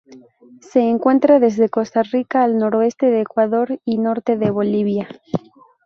[0.63, 5.07] Se encuentra desde Costa Rica al noroeste de Ecuador y norte de Bolivia.